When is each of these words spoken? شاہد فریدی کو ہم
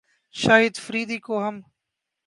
شاہد 0.35 0.75
فریدی 0.85 1.17
کو 1.25 1.33
ہم 1.47 1.55